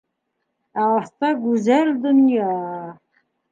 —Ә 0.83 0.85
аҫта 1.01 1.29
гүзәл 1.45 1.93
донъя. 2.07 2.51